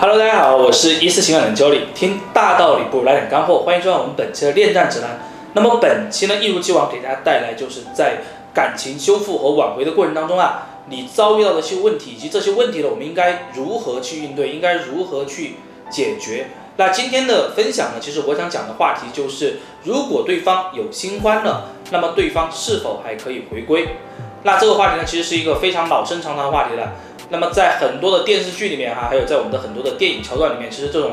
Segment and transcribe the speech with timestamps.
[0.00, 5.20] 哈喽，大家好我是一次情感的教理，听大道理不如来点干货，欢迎收看我们本期的恋战指南。
[5.52, 8.22] 那么本期呢，一如既往给大家带来就是在
[8.54, 15.56] 感情修复和挽回的过程当中啊，你遭遇到的一些问题，以及这些问题呢，我们应该如何去应对，应该如何去
[15.90, 16.46] 解决。
[16.78, 23.96] 那今天的分享呢，其实我想讲的话题就是，如果对方有新欢了，那么对方是否还可以回归？
[24.44, 26.94] 那这个话题呢，其实是一个非常老生常谈的话题了。
[27.30, 31.12] 那么在很多的电视剧里面哈，还有在我们的很多的电影桥段里面，其实这种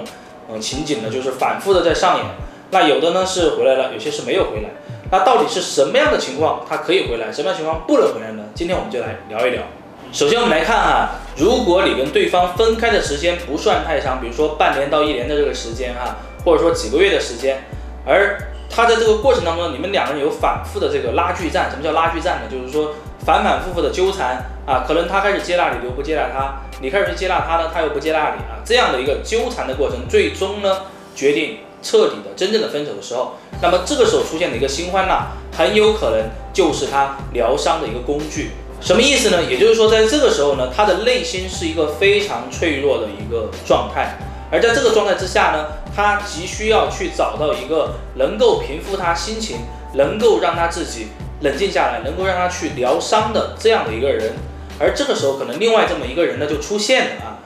[0.51, 2.25] 嗯情景呢，就是反复的在上演。
[2.71, 4.69] 那有的呢是回来了，有些是没有回来。
[5.09, 8.43] 那到底是什么样的情况他可以回来，什么样情况不能回来呢？
[8.53, 9.63] 今天我们就来聊一聊。
[10.11, 17.63] 首先我们来看哈，如果你跟对方分开的时间不算太长，比如说半年到一年的这个时间哈，或者说几个月的时间，
[18.05, 18.37] 而
[18.69, 21.69] 他在这个过程当中，你们两个人有反复的这个拉锯战。
[21.69, 22.47] 什么叫拉锯战呢？
[22.49, 22.93] 就是说
[23.25, 28.61] 反反复复的纠缠啊，可能他开始接纳你，你又不接纳他；你开始去接纳他呢，他又不接纳你啊。
[28.65, 30.81] 这样的一个纠缠的过程，最终呢
[31.15, 38.51] 决定彻底的真正的分手的时候，那么这个时候出现的一个新欢呢，很有可能就是他疗伤的一个工具。
[38.79, 39.43] 什么意思呢？
[39.43, 44.17] 也就是说，在这个时候呢，他的内心是一个非常脆弱的一个状态。
[44.49, 49.57] 而在这个状态之下呢，他急需要去找到一个能够平复他心情，
[49.95, 51.07] 能够让他自己
[51.41, 54.33] 冷静下来，能够让他去疗伤的这样的一个人。
[54.79, 57.39] 而这个时候，可能另外这么一个人呢就出现了啊。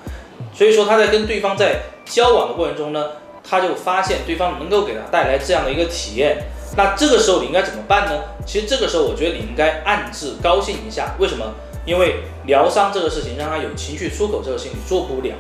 [0.54, 3.12] 所以说他在跟对方在交往的过程中呢，
[3.44, 6.44] 他就发现对方能够给他带来这样的一个体验。
[6.78, 8.12] 那这个时候你应该怎么办呢？
[8.46, 11.16] 其实这个时候我觉得你应该暗自高兴一下。
[11.18, 11.46] 为什么？
[11.84, 15.34] 因为疗伤这个事情让他有情绪出口，这个事情你做不了。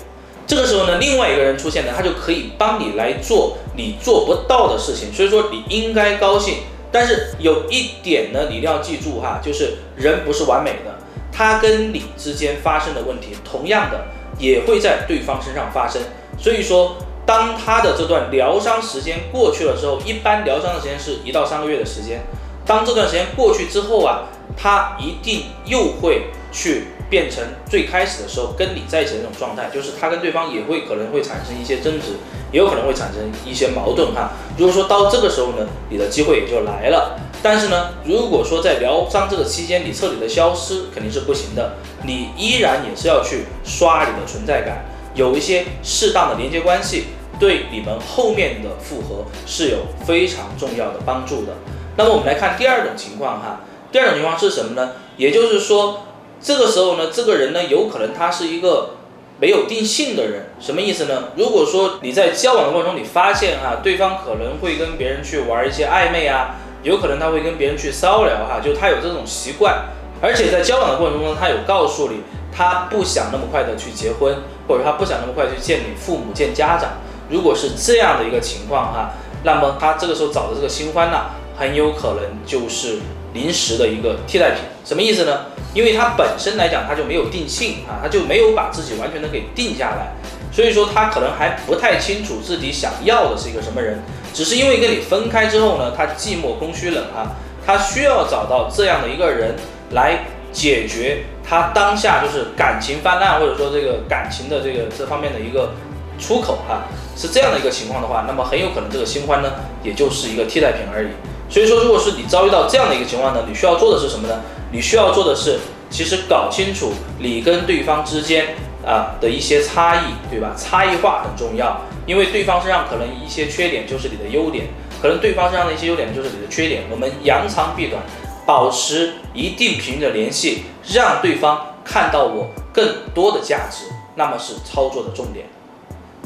[0.51, 6.55] 这个时候呢，另外一个人出现呢，他就可以帮你来做你做不到的事情，所以说你应该高兴。
[6.91, 10.93] 但是有一点呢，你一定要记住哈，就是人不是完美的，
[11.31, 16.01] 他跟你之间发生的问题，同样的也会在对方身上发生。
[16.37, 22.23] 所以说，当他的这段疗伤时间过去了之后，一般疗伤的时间是一到三个月的时间。
[22.65, 24.23] 当这段时间过去之后啊，
[24.57, 26.87] 他一定又会去。
[27.11, 32.15] 变成最开始的时候跟你在一起的那种状态，就是他跟对方也会可能会产生一些争执，
[32.53, 34.31] 也有可能会产生一些矛盾哈。
[34.57, 37.19] 如果说到这个时候呢，你的机会也就来了。
[37.43, 41.73] 但是呢，如果说在疗伤这个期间你彻底的消失，肯定是不行的。
[42.03, 47.07] 你依然也是要去刷你的存在感，有一些适当的连接关系，
[47.37, 51.57] 对你们后面的复合是有非常重要的帮助的。
[51.97, 53.61] 那么我们来看第二种情况哈，
[53.91, 54.93] 第二种情况是什么呢？
[55.17, 56.03] 也就是说。
[56.41, 58.95] 这个时候呢，这个人呢，有可能他是一个
[59.39, 61.29] 没有定性的人，什么意思呢？
[61.35, 69.85] 如果说你在交往的过程中，你发现哈，对方可能会跟别人去玩一些暧昧啊，有可能他会跟别人去骚扰哈，就他有这种习惯，
[70.21, 74.35] 而且在交往的过程中，他有告诉你，他不想那么快的去结婚，
[74.67, 76.93] 或者他不想那么快去见你父母、见家长。
[77.29, 79.11] 如果是这样的一个情况哈，
[79.43, 81.25] 那么他这个时候找的这个新欢呢，
[81.57, 82.97] 很有可能就是
[83.33, 84.59] 临时的一个替代品。
[84.83, 85.45] 什么意思呢？
[85.73, 90.11] 因为他本身来讲，他就没有定性啊，他就没有把自己完全的给定下来，
[90.51, 94.01] 所以说他可能还不太清楚自己想要的是一个什么人，
[94.33, 99.55] 只是因为跟你分开之后呢，他寂寞、空虚、冷啊，他需要找到这样的一个人
[99.91, 105.71] 来解决他当下就是感情泛滥或者说这个感情的这个这方面的一个
[106.19, 106.83] 出口哈，
[107.15, 109.53] 是这样的一个情况的话，那么很有可能这个新欢呢，
[109.83, 111.07] 也就是一个替代品而已。
[111.51, 114.39] 所以说，如果是你遭遇到这样的一个情况呢，你需要做的是什么呢？
[114.71, 120.55] 你需要做的是，其实搞清楚你跟对方之间啊的一些差异，对吧？
[120.57, 124.67] 差异化很重要，因为对方身上可能一些缺点就是你的优点，
[125.01, 126.83] 可能对方身上的一些优点就是你的缺点。
[126.89, 128.01] 我们扬长避短，
[128.45, 130.63] 保持一定频率的联系，
[130.93, 135.47] 让对方看到我更多的价值，那么是操作的重点。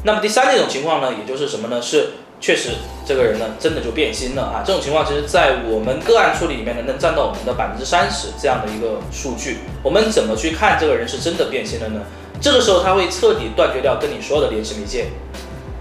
[0.04, 1.82] 那么第三种情况呢，也就是什么呢？
[1.82, 2.12] 是。
[2.42, 2.72] 确实，
[3.06, 4.62] 这个人呢，真的就变心了啊！
[4.64, 9.60] 这种情况，其实，在我们个案处理里面呢，能占到我们的百分之三十这样的一个数据。
[9.82, 12.02] 我们怎么去看这个人是真的变心了呢？
[12.40, 15.08] 这个时候，他会彻底断绝掉跟你所有的联系媒介，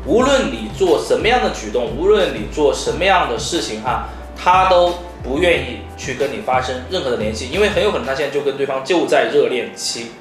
[0.06, 10.12] 无论你做什么样的举动，无论你做什么样的事情哈，他都不愿意去跟你发生任何的联系，因为很有可能他现在就跟对方就在热恋期。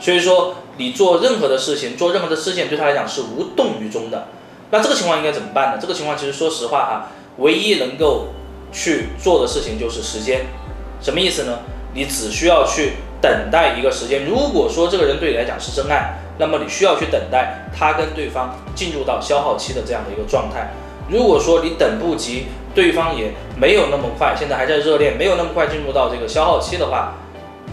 [0.00, 4.28] 所以说，你做任何的事情，做任何的事情，对他来讲是无动于衷的。
[4.70, 5.78] 那这个情况应该怎么办呢？
[5.80, 8.28] 这个情况其实说实话哈，唯一能够
[8.70, 10.46] 去做的事情就是时间。
[11.00, 11.60] 什么意思呢？
[11.94, 14.26] 你只需要去等待一个时间。
[14.26, 20.70] 如果说这个人对你来讲是真爱，那么你需要去等待他跟对方进入到消耗期的这样的一个状态。
[21.08, 27.14] 如果说你等不及，对方也没有那么快，现在还在热恋，没有那么快进入到这个消耗期的话，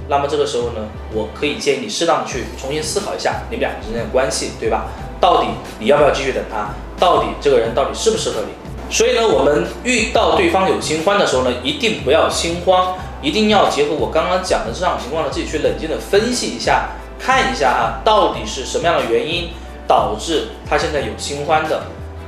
[0.08, 4.86] 那么这个时候呢，我可以建议你适当去重新思考一下你们两个之间的关系，对吧？
[5.20, 5.48] 到底
[5.80, 6.70] 你要不要继续等他？
[7.00, 8.94] 到底这个人到底适不适合你？
[8.94, 16.90] 所以呢，我们遇到对方有新欢的时候呢，一定不要心慌，一定要结合我刚刚讲的这场情况呢，自己去冷静的分析一下，
[17.20, 19.50] 看一下啊，到底是什么样的原因
[19.88, 21.82] 导致他现在有新欢的。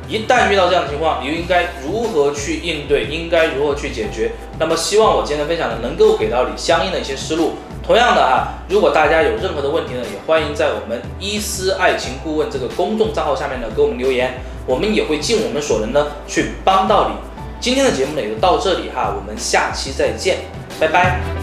[0.07, 3.06] 一旦遇到这样的情况，你又应该如何去应对？
[3.06, 4.31] 应该如何去解决？
[4.57, 7.56] 那么希望我今天的分享呢，能够给到你相应的一些思路。
[7.86, 14.33] 同样的啊，如果大家有任何的问题呢，也欢迎在我们伊思爱情顾问这个公众账号下面呢给我们留言，
[14.65, 17.15] 我们也会尽我们所能呢去帮到你。
[17.60, 20.38] 今天的节目呢也就到这里哈，我们下期再见，
[20.80, 21.37] 拜拜。